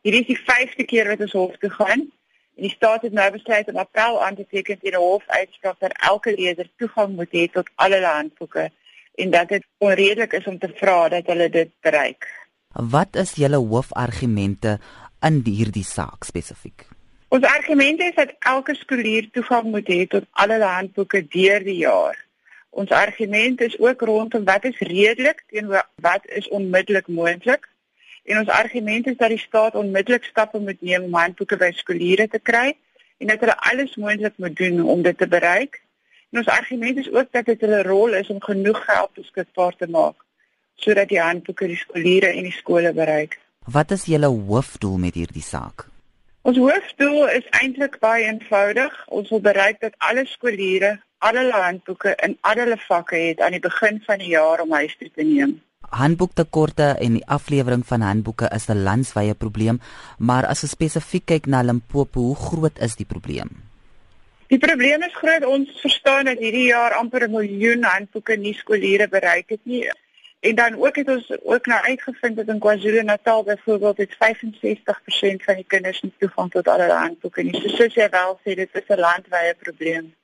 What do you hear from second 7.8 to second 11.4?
hulle handboeke en dat dit onredelik is om te vra dat